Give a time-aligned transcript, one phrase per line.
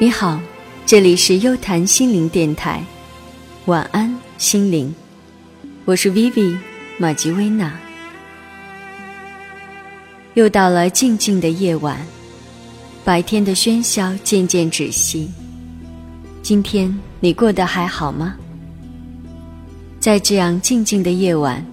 [0.00, 0.40] 你好，
[0.86, 2.84] 这里是优谈心灵电台，
[3.64, 4.94] 晚安，心灵，
[5.84, 6.56] 我是 Vivi
[6.98, 7.76] 马吉薇娜。
[10.34, 11.98] 又到了静静的夜晚，
[13.04, 15.28] 白天的喧嚣渐渐止息。
[16.42, 18.36] 今天你过得还好吗？
[19.98, 21.66] 在这样静静的夜晚，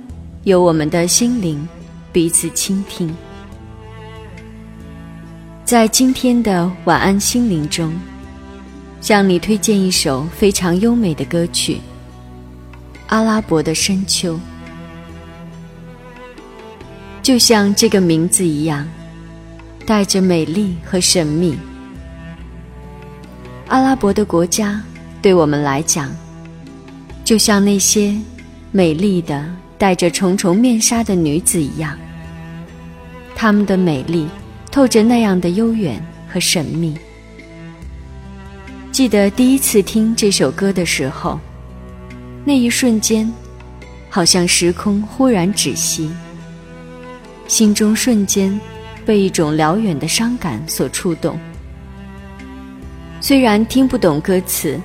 [0.45, 1.69] 有我们的心灵
[2.11, 3.15] 彼此倾听。
[5.63, 7.93] 在今天的晚安心灵中。
[9.05, 11.75] 向你推荐一首非常优美的歌曲
[13.05, 14.33] 《阿拉伯的深秋》，
[17.21, 18.83] 就像这个名字一样，
[19.85, 21.55] 带着美丽和神秘。
[23.67, 24.81] 阿拉伯的国家
[25.21, 26.09] 对我们来讲，
[27.23, 28.11] 就像那些
[28.71, 29.45] 美丽的、
[29.77, 31.95] 戴着重重面纱的女子一样，
[33.35, 34.27] 她们的美丽
[34.71, 36.97] 透着那样的悠远和神秘。
[38.95, 41.37] 记得第一次听这首歌的时候，
[42.45, 43.29] 那一瞬间，
[44.09, 46.09] 好像时空忽然止息，
[47.45, 48.57] 心中瞬间
[49.05, 51.37] 被一种辽远的伤感所触动。
[53.19, 54.79] 虽然听不懂歌词，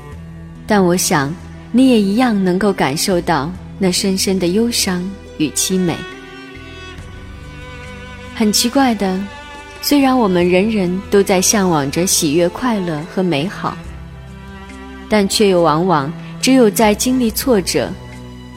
[0.67, 1.33] 但我想
[1.71, 5.95] 你也一样能够感受到那深深的忧伤与凄美。
[8.35, 9.17] 很奇怪的，
[9.81, 13.77] 虽然我们人人都在向往着喜悦、快乐和美好。
[15.11, 17.93] 但却又往往只有在经历挫折，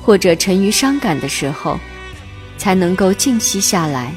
[0.04, 1.78] 或者沉于伤感的时候，
[2.60, 4.14] 才能够静息下来，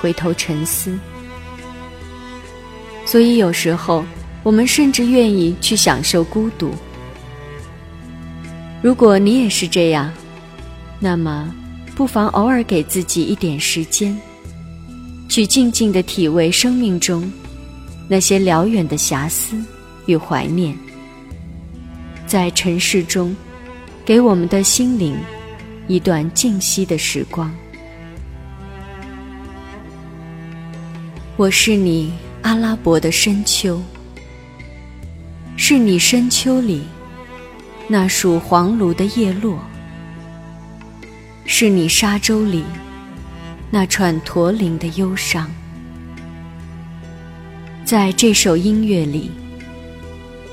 [0.00, 0.98] 回头沉思。
[3.06, 4.04] 所以有时候，
[4.42, 6.74] 我们甚至愿意去享受孤独。
[8.82, 10.12] 如果你也是这样，
[10.98, 11.48] 那么
[11.94, 14.18] 不妨偶尔给自己一点时间，
[15.28, 17.32] 去静静的体味生命中
[18.08, 19.56] 那些辽远的遐思
[20.06, 20.76] 与怀念。
[22.30, 23.34] 在尘世中，
[24.04, 25.16] 给我们的心灵
[25.88, 27.52] 一段静息的时光。
[31.36, 33.82] 我是你阿拉伯的深秋，
[35.56, 36.84] 是你深秋里
[37.88, 39.58] 那束黄芦的叶落，
[41.46, 42.62] 是你沙洲里
[43.72, 45.50] 那串驼铃的忧伤。
[47.84, 49.32] 在这首音乐里。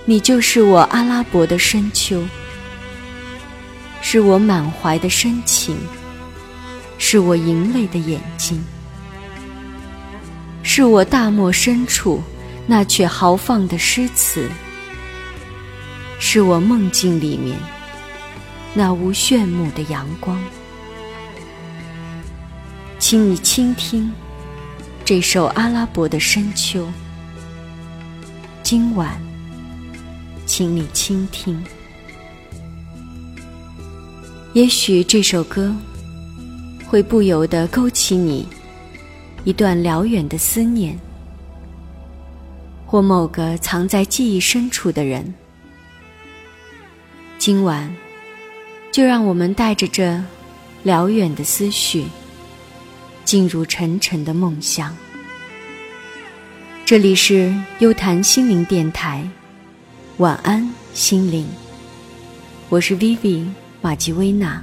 [0.09, 2.23] 你就是我阿拉伯的深秋，
[4.01, 5.75] 是我满怀的深情，
[6.97, 8.63] 是我盈泪的眼睛，
[10.63, 12.23] 是我大漠深处
[12.65, 14.49] 那阙豪放的诗词，
[16.19, 17.57] 是我梦境里面
[18.73, 20.41] 那无炫目的阳光。
[22.97, 24.09] 请你倾听
[25.03, 26.87] 这首阿拉伯的深秋，
[28.63, 29.21] 今晚。
[30.57, 31.63] 请你倾听，
[34.53, 35.71] 也许这首歌
[36.87, 38.47] 会不由得勾起你
[39.43, 40.97] 一段辽远的思念，
[42.87, 45.31] 或某个藏在记忆深处的人。
[47.37, 47.95] 今晚，
[48.91, 50.19] 就让我们带着这
[50.81, 52.07] 辽远的思绪，
[53.23, 54.97] 进入沉沉的梦乡。
[56.83, 59.23] 这里是优谈心灵电台。
[60.17, 61.45] 晚安，心灵。
[62.69, 63.45] 我是 Vivi
[63.83, 64.59] 马吉薇娜。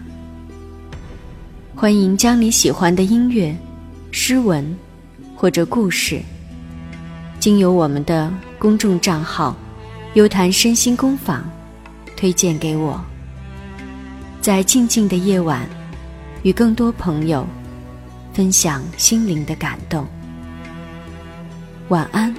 [1.76, 3.56] 欢迎将你喜欢的音乐、
[4.10, 4.76] 诗文
[5.36, 6.20] 或者故事，
[7.38, 9.54] 经由我们的公众账号
[10.14, 11.48] “优谈身心工坊”
[12.18, 13.00] 推荐给我，
[14.40, 15.68] 在静静的夜晚，
[16.42, 17.46] 与更多朋友
[18.32, 20.04] 分享心灵的感动。
[21.90, 22.34] 晚安，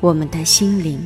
[0.00, 0.98] 我们的心灵。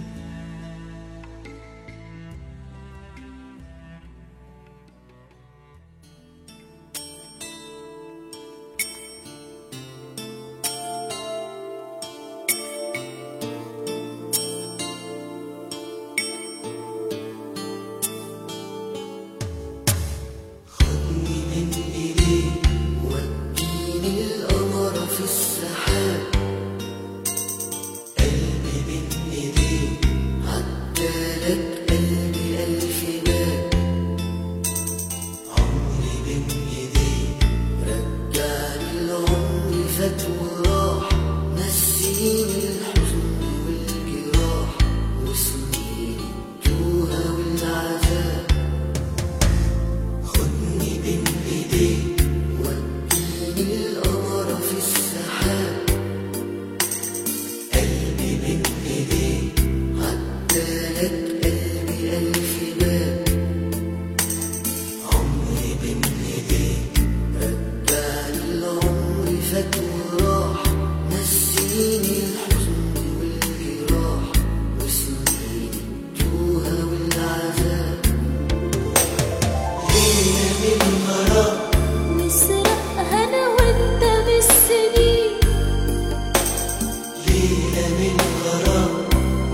[87.50, 88.90] ليلة من غرام.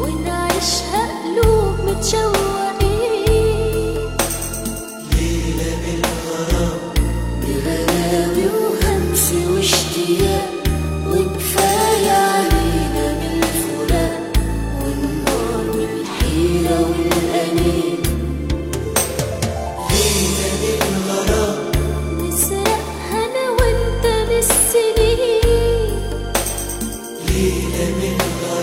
[0.01, 1.06] ونعيشها
[28.23, 28.56] in love.